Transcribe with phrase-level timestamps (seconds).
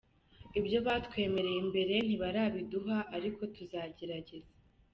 [0.59, 4.51] Ibyo batwemereye mbere ntibarabiduha ariko tuzagerageza.